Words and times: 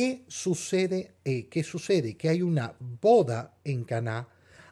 ¿qué 0.00 0.24
sucede? 0.28 1.16
Eh, 1.26 1.48
¿Qué 1.50 1.62
sucede? 1.62 2.16
Que 2.16 2.30
hay 2.30 2.40
una 2.40 2.74
boda 2.78 3.58
en 3.64 3.84
Caná 3.84 4.28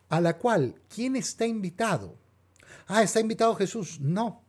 a 0.08 0.23
la 0.23 0.39
cual 0.39 0.81
¿quién 0.89 1.17
está 1.17 1.45
invitado? 1.45 2.17
Ah, 2.87 3.03
está 3.03 3.20
invitado 3.20 3.54
Jesús. 3.54 4.00
No. 4.00 4.42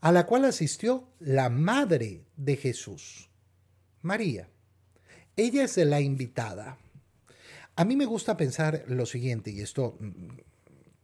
A 0.00 0.10
la 0.10 0.26
cual 0.26 0.46
asistió 0.46 1.10
la 1.20 1.48
madre 1.48 2.24
de 2.36 2.56
Jesús, 2.56 3.30
María. 4.02 4.48
Ella 5.36 5.62
es 5.62 5.76
la 5.76 6.00
invitada. 6.00 6.76
A 7.76 7.84
mí 7.84 7.94
me 7.94 8.04
gusta 8.04 8.36
pensar 8.36 8.82
lo 8.88 9.06
siguiente, 9.06 9.52
y 9.52 9.60
esto 9.60 9.96
mm, 10.00 10.38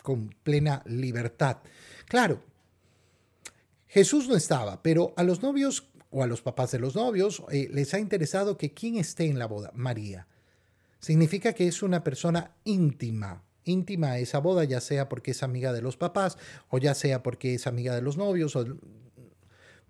con 0.02 0.30
plena 0.43 0.82
libertad. 0.86 1.59
Claro, 2.06 2.43
Jesús 3.86 4.27
no 4.27 4.34
estaba, 4.34 4.82
pero 4.82 5.14
a 5.16 5.22
los 5.22 5.43
novios 5.43 5.93
o 6.15 6.23
a 6.23 6.29
los 6.29 6.43
papás 6.43 6.71
de 6.71 6.79
los 6.79 6.95
novios 6.95 7.43
eh, 7.51 7.69
les 7.73 7.93
ha 7.93 7.99
interesado 7.99 8.57
que 8.57 8.73
quién 8.73 8.96
esté 8.96 9.27
en 9.27 9.37
la 9.37 9.46
boda, 9.46 9.73
María. 9.75 10.29
Significa 11.00 11.53
que 11.55 11.67
es 11.67 11.82
una 11.82 12.05
persona 12.05 12.55
íntima, 12.63 13.43
íntima 13.64 14.13
a 14.13 14.19
esa 14.21 14.39
boda, 14.39 14.63
ya 14.63 14.81
sea 14.81 15.08
porque 15.08 15.32
es 15.32 15.43
amiga 15.43 15.72
de 15.72 15.82
los 15.82 15.96
papás 15.96 16.39
o 16.71 16.79
ya 16.79 16.95
sea 16.95 17.25
porque 17.25 17.55
es 17.55 17.67
amiga 17.67 17.96
de 17.96 18.00
los 18.00 18.17
novios, 18.17 18.57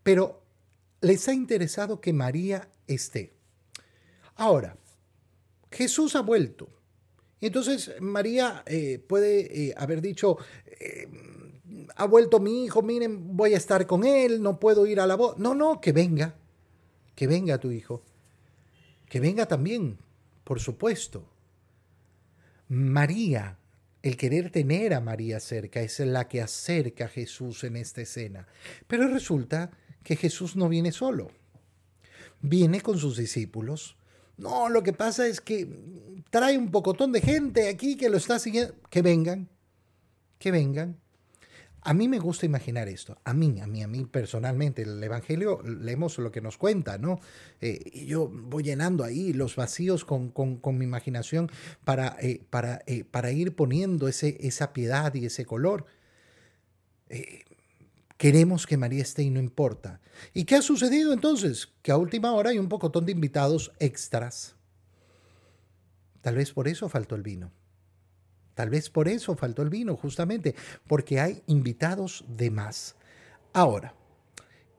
pero 0.02 0.42
les 1.02 1.29
ha 1.29 1.34
interesado 1.34 2.01
que 2.01 2.15
María 2.15 2.70
esté. 2.87 3.34
Ahora, 4.34 4.79
Jesús 5.70 6.16
ha 6.16 6.23
vuelto. 6.23 6.70
Entonces 7.43 7.93
María 8.01 8.62
eh, 8.65 8.98
puede 8.98 9.68
eh, 9.68 9.74
haber 9.77 10.01
dicho, 10.01 10.38
ha 11.97 12.06
vuelto 12.06 12.41
mi 12.41 12.65
hijo, 12.65 12.83
miren, 12.83 13.37
voy 13.37 13.55
a 13.55 13.56
estar 13.56 13.87
con 13.87 14.05
él, 14.05 14.43
no 14.43 14.59
puedo 14.61 14.87
ir 14.87 15.01
a 15.01 15.06
la 15.06 15.16
boda. 15.16 15.34
No, 15.38 15.55
no, 15.55 15.80
que 15.80 15.93
venga, 15.93 16.34
que 17.15 17.27
venga 17.27 17.59
tu 17.59 17.70
hijo, 17.70 18.02
que 19.09 19.20
venga 19.20 19.47
también, 19.47 19.98
por 20.45 20.60
supuesto. 20.60 21.29
María, 22.68 23.59
el 24.02 24.16
querer 24.16 24.51
tener 24.51 24.95
a 24.95 25.01
María 25.01 25.41
cerca, 25.41 25.80
es 25.80 26.01
la 26.01 26.29
que 26.29 26.41
acerca 26.41 27.07
a 27.07 27.09
Jesús 27.09 27.65
en 27.65 27.76
esta 27.76 28.01
escena. 28.01 28.46
Pero 28.87 29.09
resulta 29.09 29.71
que 30.02 30.16
Jesús 30.16 30.57
no 30.57 30.69
viene 30.69 30.93
solo, 30.93 31.30
viene 32.41 32.80
con 32.80 32.98
sus 32.98 33.16
discípulos 33.16 33.96
no, 34.37 34.69
lo 34.69 34.82
que 34.82 34.93
pasa 34.93 35.26
es 35.26 35.41
que 35.41 35.69
trae 36.30 36.59
un 36.59 36.71
pocotón 36.71 37.13
de 37.13 37.21
gente 37.21 37.69
aquí 37.69 37.96
que 37.96 38.09
lo 38.09 38.16
está 38.16 38.38
siguiendo. 38.38 38.74
Que 38.91 39.02
vengan, 39.02 39.48
que 40.38 40.51
vengan. 40.51 41.01
A 41.87 41.93
mí 41.93 42.09
me 42.09 42.18
gusta 42.18 42.46
imaginar 42.46 42.88
esto. 42.88 43.18
A 43.24 43.35
mí, 43.35 43.60
a 43.60 43.66
mí, 43.66 43.82
a 43.82 43.87
mí 43.87 44.07
personalmente, 44.07 44.82
el 44.82 45.04
Evangelio 45.04 45.60
leemos 45.63 46.16
lo 46.16 46.32
que 46.32 46.41
nos 46.41 46.57
cuenta, 46.57 46.96
¿no? 46.96 47.21
Eh, 47.60 47.79
y 47.93 48.07
yo 48.07 48.26
voy 48.26 48.63
llenando 48.63 49.04
ahí 49.04 49.35
los 49.35 49.54
vacíos 49.54 50.07
con, 50.07 50.32
mi 50.79 50.85
imaginación 50.85 51.51
para, 51.85 52.16
eh, 52.21 52.43
para, 52.49 52.82
eh, 52.87 53.04
para, 53.04 53.32
ir 53.32 53.54
poniendo 53.54 54.09
ese, 54.09 54.38
esa 54.41 54.73
piedad 54.73 55.13
y 55.15 55.26
ese 55.26 55.45
color. 55.45 55.85
Queremos 58.16 58.66
que 58.66 58.79
María 58.79 59.02
esté 59.02 59.23
y 59.23 59.29
no 59.29 59.38
importa. 59.38 60.01
¿Y 60.32 60.45
qué 60.45 60.54
ha 60.54 60.63
sucedido 60.63 61.13
entonces? 61.13 61.69
Que 61.82 61.93
a 61.93 61.98
última 61.98 62.32
hora 62.32 62.48
hay 62.48 62.59
un 62.59 62.71
pocotón 62.71 63.04
de 63.04 63.13
invitados 63.13 63.73
extras. 63.79 64.56
Tal 66.22 66.37
vez 66.37 66.50
por 66.50 66.66
eso 66.66 66.88
faltó 66.88 67.15
el 67.15 67.22
vino. 67.22 67.53
Tal 68.55 68.71
vez 68.71 68.91
por 68.91 69.09
eso 69.09 69.37
faltó 69.37 69.62
el 69.62 69.71
vino, 69.71 69.97
justamente, 69.97 70.55
porque 70.87 71.21
hay 71.21 71.43
invitados 71.47 72.25
de 72.28 72.50
más. 72.50 72.97
Ahora, 73.53 73.94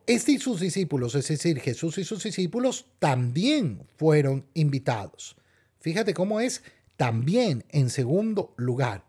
este 0.08 0.34
y 0.34 0.38
sus 0.38 0.60
discípulos, 0.60 1.16
es 1.16 1.28
decir, 1.28 1.60
Jesús 1.60 1.98
y 1.98 2.04
sus 2.04 2.24
discípulos, 2.24 2.86
también 3.00 3.88
fueron 3.98 4.46
invitados. 4.54 5.36
Fíjate 5.80 6.14
cómo 6.14 6.40
es 6.40 6.64
también 6.96 7.66
en 7.70 7.90
segundo 7.90 8.54
lugar. 8.58 9.06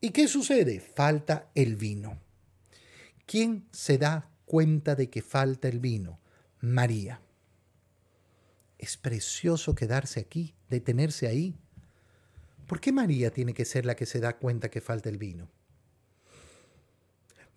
¿Y 0.00 0.10
qué 0.10 0.28
sucede? 0.28 0.80
Falta 0.80 1.50
el 1.54 1.76
vino. 1.76 2.18
¿Quién 3.26 3.66
se 3.70 3.98
da 3.98 4.30
cuenta 4.46 4.94
de 4.94 5.10
que 5.10 5.22
falta 5.22 5.68
el 5.68 5.78
vino? 5.78 6.18
María. 6.60 7.20
Es 8.78 8.96
precioso 8.96 9.74
quedarse 9.74 10.20
aquí, 10.20 10.54
detenerse 10.70 11.26
ahí. 11.26 11.54
¿Por 12.70 12.80
qué 12.80 12.92
María 12.92 13.32
tiene 13.32 13.52
que 13.52 13.64
ser 13.64 13.84
la 13.84 13.96
que 13.96 14.06
se 14.06 14.20
da 14.20 14.36
cuenta 14.36 14.70
que 14.70 14.80
falta 14.80 15.08
el 15.08 15.18
vino? 15.18 15.50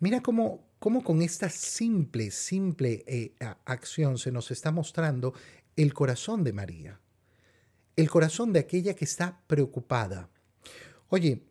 Mira 0.00 0.20
cómo, 0.20 0.66
cómo 0.80 1.04
con 1.04 1.22
esta 1.22 1.48
simple, 1.50 2.32
simple 2.32 3.04
eh, 3.06 3.32
acción 3.64 4.18
se 4.18 4.32
nos 4.32 4.50
está 4.50 4.72
mostrando 4.72 5.32
el 5.76 5.94
corazón 5.94 6.42
de 6.42 6.52
María. 6.52 7.00
El 7.94 8.10
corazón 8.10 8.52
de 8.52 8.58
aquella 8.58 8.94
que 8.94 9.04
está 9.04 9.40
preocupada. 9.46 10.30
Oye, 11.10 11.44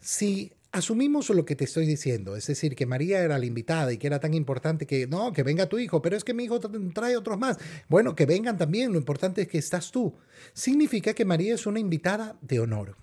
si 0.00 0.52
asumimos 0.78 1.28
lo 1.30 1.44
que 1.44 1.56
te 1.56 1.64
estoy 1.64 1.86
diciendo, 1.86 2.36
es 2.36 2.46
decir, 2.46 2.74
que 2.74 2.86
María 2.86 3.20
era 3.20 3.38
la 3.38 3.46
invitada 3.46 3.92
y 3.92 3.98
que 3.98 4.06
era 4.06 4.20
tan 4.20 4.34
importante 4.34 4.86
que, 4.86 5.06
no, 5.06 5.32
que 5.32 5.42
venga 5.42 5.68
tu 5.68 5.78
hijo, 5.78 6.00
pero 6.00 6.16
es 6.16 6.24
que 6.24 6.34
mi 6.34 6.44
hijo 6.44 6.60
trae 6.60 7.16
otros 7.16 7.38
más. 7.38 7.58
Bueno, 7.88 8.14
que 8.14 8.26
vengan 8.26 8.56
también, 8.56 8.92
lo 8.92 8.98
importante 8.98 9.42
es 9.42 9.48
que 9.48 9.58
estás 9.58 9.90
tú. 9.90 10.16
Significa 10.52 11.14
que 11.14 11.24
María 11.24 11.54
es 11.54 11.66
una 11.66 11.80
invitada 11.80 12.38
de 12.40 12.60
honor. 12.60 12.96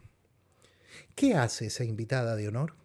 ¿Qué 1.16 1.36
hace 1.36 1.68
esa 1.68 1.84
invitada 1.84 2.36
de 2.36 2.48
honor? 2.48 2.76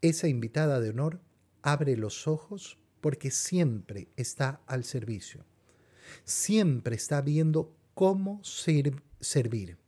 Esa 0.00 0.28
invitada 0.28 0.80
de 0.80 0.90
honor 0.90 1.20
abre 1.62 1.96
los 1.96 2.26
ojos 2.26 2.78
porque 3.00 3.30
siempre 3.30 4.08
está 4.16 4.60
al 4.66 4.84
servicio. 4.84 5.44
Siempre 6.24 6.96
está 6.96 7.20
viendo 7.20 7.74
cómo 7.94 8.40
servir. 8.44 9.79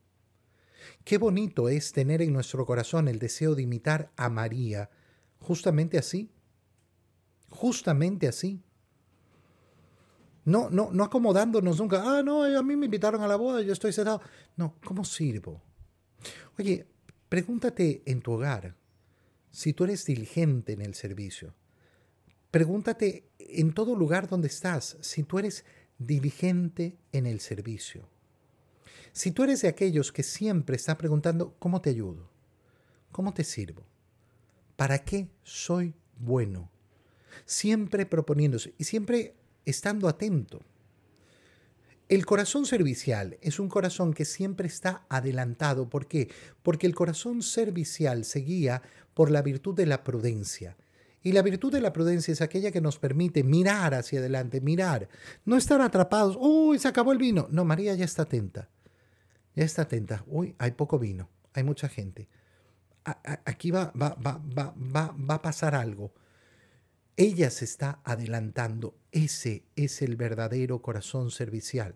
Qué 1.05 1.19
bonito 1.19 1.69
es 1.69 1.93
tener 1.93 2.23
en 2.23 2.33
nuestro 2.33 2.65
corazón 2.67 3.09
el 3.09 3.19
deseo 3.19 3.55
de 3.55 3.63
imitar 3.63 4.13
a 4.17 4.29
María, 4.29 4.91
justamente 5.39 5.99
así, 5.99 6.31
justamente 7.49 8.29
así. 8.29 8.63
No, 10.45 10.71
no, 10.71 10.91
no 10.93 11.05
acomodándonos 11.05 11.79
nunca, 11.79 12.03
ah, 12.05 12.23
no, 12.23 12.43
a 12.43 12.63
mí 12.63 12.77
me 12.77 12.87
invitaron 12.87 13.23
a 13.23 13.29
la 13.29 13.37
boda, 13.37 13.63
yo 13.63 13.73
estoy 13.73 13.93
sentado. 13.93 14.21
No, 14.57 14.77
¿cómo 14.85 15.05
sirvo? 15.05 15.63
Oye, 16.59 16.87
pregúntate 17.29 18.03
en 18.07 18.21
tu 18.21 18.33
hogar 18.33 18.77
si 19.51 19.73
tú 19.73 19.85
eres 19.85 20.05
diligente 20.05 20.73
en 20.73 20.81
el 20.81 20.95
servicio. 20.95 21.55
Pregúntate 22.51 23.31
en 23.39 23.73
todo 23.73 23.95
lugar 23.95 24.29
donde 24.29 24.49
estás 24.49 24.99
si 25.01 25.23
tú 25.23 25.39
eres 25.39 25.65
diligente 25.99 26.99
en 27.13 27.27
el 27.27 27.41
servicio. 27.41 28.09
Si 29.13 29.31
tú 29.31 29.45
eres 29.45 29.61
de 29.61 29.69
aquellos 29.69 30.11
que 30.11 30.23
siempre 30.23 30.75
está 30.75 30.97
preguntando, 30.97 31.55
¿cómo 31.59 31.83
te 31.83 31.91
ayudo? 31.91 32.31
¿Cómo 33.11 33.35
te 33.35 33.45
sirvo? 33.45 33.85
¿Para 34.77 35.01
qué 35.01 35.29
soy 35.43 35.95
bueno? 36.19 36.71
Siempre 37.45 38.07
proponiéndose 38.07 38.73
y 38.79 38.85
siempre 38.85 39.35
estando 39.67 40.09
atento. 40.09 40.61
El 42.09 42.25
corazón 42.25 42.65
servicial 42.65 43.37
es 43.43 43.59
un 43.59 43.69
corazón 43.69 44.15
que 44.15 44.25
siempre 44.25 44.67
está 44.67 45.05
adelantado. 45.11 45.91
¿Por 45.91 46.07
qué? 46.07 46.31
Porque 46.63 46.87
el 46.87 46.95
corazón 46.95 47.43
servicial 47.43 48.25
se 48.25 48.41
guía 48.41 48.83
por 49.13 49.31
la 49.31 49.43
virtud 49.43 49.75
de 49.75 49.87
la 49.87 50.05
prudencia. 50.05 50.77
Y 51.23 51.33
la 51.33 51.43
virtud 51.43 51.71
de 51.71 51.83
la 51.83 51.93
prudencia 51.93 52.33
es 52.33 52.41
aquella 52.41 52.71
que 52.71 52.81
nos 52.81 52.99
permite 52.99 53.45
mirar 53.45 53.95
hacia 53.95 54.21
adelante, 54.21 54.61
mirar, 54.63 55.09
no 55.45 55.57
estar 55.57 55.81
atrapados, 55.83 56.37
uy, 56.41 56.79
se 56.79 56.89
acabó 56.89 57.13
el 57.13 57.19
vino. 57.19 57.47
No, 57.51 57.65
María 57.65 57.95
ya 57.95 58.07
está 58.07 58.23
atenta 58.23 58.69
está 59.57 59.83
atenta. 59.83 60.25
Uy, 60.27 60.55
hay 60.59 60.73
poco 60.73 60.99
vino, 60.99 61.29
hay 61.53 61.65
mucha 61.65 61.89
gente. 61.89 62.29
aquí 63.05 63.71
va, 63.71 63.93
va, 64.01 64.15
va, 64.15 64.41
va, 64.57 65.15
va 65.19 65.35
a 65.35 65.43
pasar 65.43 65.75
algo. 65.75 66.13
Ella 67.17 67.51
se 67.51 67.65
está 67.65 68.01
adelantando. 68.05 68.97
Ese 69.11 69.65
es 69.77 70.03
el 70.03 70.17
verdadero 70.17 70.81
corazón 70.81 71.31
servicial. 71.31 71.95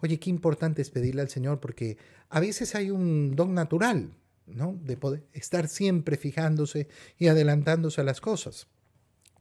Oye, 0.00 0.18
qué 0.18 0.30
importante 0.30 0.82
es 0.82 0.90
pedirle 0.90 1.22
al 1.22 1.30
Señor 1.30 1.60
porque 1.60 1.96
a 2.28 2.40
veces 2.40 2.74
hay 2.74 2.90
un 2.90 3.34
don 3.34 3.54
natural, 3.54 4.14
¿no? 4.46 4.78
De 4.82 4.96
poder 4.96 5.26
estar 5.32 5.68
siempre 5.68 6.16
fijándose 6.16 6.88
y 7.18 7.28
adelantándose 7.28 8.00
a 8.00 8.04
las 8.04 8.20
cosas. 8.20 8.66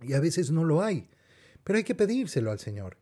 Y 0.02 0.14
a 0.14 0.20
veces 0.20 0.52
no 0.52 0.64
lo 0.64 0.82
hay. 0.82 1.10
Pero 1.64 1.78
hay 1.78 1.84
que 1.84 1.96
pedírselo 1.96 2.52
al 2.52 2.60
Señor. 2.60 2.98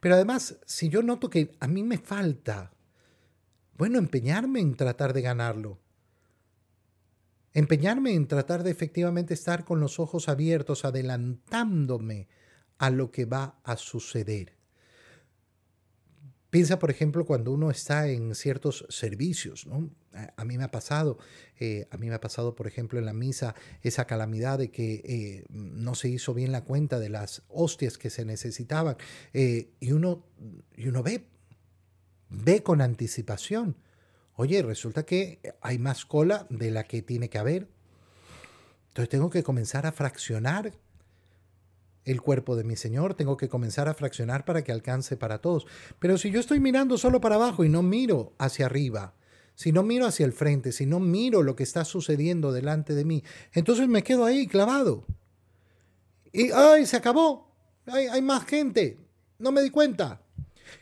Pero 0.00 0.16
además, 0.16 0.56
si 0.66 0.88
yo 0.88 1.02
noto 1.02 1.30
que 1.30 1.56
a 1.60 1.68
mí 1.68 1.82
me 1.82 1.98
falta 1.98 2.72
bueno, 3.76 3.98
empeñarme 3.98 4.60
en 4.60 4.74
tratar 4.76 5.12
de 5.12 5.22
ganarlo. 5.22 5.78
Empeñarme 7.54 8.14
en 8.14 8.26
tratar 8.28 8.62
de 8.62 8.70
efectivamente 8.70 9.34
estar 9.34 9.64
con 9.64 9.80
los 9.80 9.98
ojos 9.98 10.28
abiertos, 10.28 10.84
adelantándome 10.84 12.28
a 12.78 12.90
lo 12.90 13.10
que 13.10 13.26
va 13.26 13.60
a 13.64 13.76
suceder. 13.76 14.56
Piensa, 16.52 16.78
por 16.78 16.90
ejemplo, 16.90 17.24
cuando 17.24 17.50
uno 17.52 17.70
está 17.70 18.08
en 18.08 18.34
ciertos 18.34 18.84
servicios, 18.90 19.66
¿no? 19.66 19.90
A, 20.36 20.44
mí 20.44 20.58
me 20.58 20.64
ha 20.64 20.70
pasado, 20.70 21.16
eh, 21.58 21.88
a 21.90 21.96
mí 21.96 22.08
me 22.08 22.14
ha 22.14 22.20
pasado, 22.20 22.54
por 22.54 22.66
ejemplo, 22.66 22.98
en 22.98 23.06
la 23.06 23.14
misa, 23.14 23.54
esa 23.80 24.06
calamidad 24.06 24.58
de 24.58 24.70
que 24.70 25.02
eh, 25.04 25.44
no 25.48 25.94
se 25.94 26.10
hizo 26.10 26.34
bien 26.34 26.52
la 26.52 26.64
cuenta 26.64 26.98
de 26.98 27.08
las 27.08 27.42
hostias 27.48 27.96
que 27.96 28.10
se 28.10 28.26
necesitaban. 28.26 28.96
Eh, 29.32 29.70
y, 29.80 29.92
uno, 29.92 30.26
y 30.76 30.88
uno 30.88 31.02
ve 31.02 31.26
Ve 32.32 32.62
con 32.62 32.80
anticipación. 32.80 33.76
Oye, 34.36 34.62
resulta 34.62 35.04
que 35.04 35.40
hay 35.60 35.78
más 35.78 36.06
cola 36.06 36.46
de 36.48 36.70
la 36.70 36.84
que 36.84 37.02
tiene 37.02 37.28
que 37.28 37.38
haber. 37.38 37.68
Entonces 38.88 39.08
tengo 39.10 39.30
que 39.30 39.42
comenzar 39.42 39.86
a 39.86 39.92
fraccionar 39.92 40.72
el 42.04 42.20
cuerpo 42.20 42.56
de 42.56 42.64
mi 42.64 42.76
Señor, 42.76 43.14
tengo 43.14 43.36
que 43.36 43.48
comenzar 43.48 43.88
a 43.88 43.94
fraccionar 43.94 44.44
para 44.44 44.64
que 44.64 44.72
alcance 44.72 45.16
para 45.16 45.38
todos. 45.38 45.66
Pero 45.98 46.18
si 46.18 46.30
yo 46.30 46.40
estoy 46.40 46.58
mirando 46.58 46.98
solo 46.98 47.20
para 47.20 47.36
abajo 47.36 47.64
y 47.64 47.68
no 47.68 47.82
miro 47.82 48.34
hacia 48.38 48.66
arriba, 48.66 49.14
si 49.54 49.70
no 49.70 49.82
miro 49.82 50.06
hacia 50.06 50.26
el 50.26 50.32
frente, 50.32 50.72
si 50.72 50.86
no 50.86 50.98
miro 50.98 51.42
lo 51.42 51.54
que 51.54 51.62
está 51.62 51.84
sucediendo 51.84 52.52
delante 52.52 52.94
de 52.94 53.04
mí, 53.04 53.22
entonces 53.52 53.86
me 53.88 54.02
quedo 54.02 54.24
ahí 54.24 54.46
clavado. 54.46 55.06
Y, 56.32 56.50
¡ay, 56.50 56.86
se 56.86 56.96
acabó! 56.96 57.54
¡Ay, 57.86 58.06
hay 58.06 58.22
más 58.22 58.46
gente! 58.46 58.98
No 59.38 59.52
me 59.52 59.62
di 59.62 59.70
cuenta. 59.70 60.21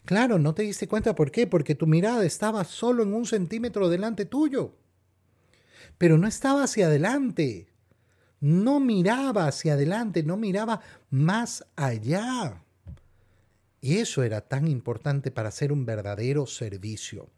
Claro, 0.04 0.38
no 0.38 0.54
te 0.54 0.62
diste 0.62 0.88
cuenta 0.88 1.14
por 1.14 1.30
qué, 1.30 1.46
porque 1.46 1.74
tu 1.74 1.86
mirada 1.86 2.24
estaba 2.24 2.64
solo 2.64 3.02
en 3.02 3.14
un 3.14 3.26
centímetro 3.26 3.88
delante 3.88 4.24
tuyo. 4.24 4.76
Pero 5.98 6.18
no 6.18 6.26
estaba 6.26 6.64
hacia 6.64 6.86
adelante. 6.86 7.68
No 8.40 8.80
miraba 8.80 9.46
hacia 9.46 9.74
adelante, 9.74 10.22
no 10.22 10.36
miraba 10.36 10.80
más 11.10 11.66
allá. 11.76 12.64
Y 13.80 13.98
eso 13.98 14.22
era 14.22 14.42
tan 14.42 14.68
importante 14.68 15.30
para 15.30 15.48
hacer 15.48 15.72
un 15.72 15.86
verdadero 15.86 16.46
servicio. 16.46 17.30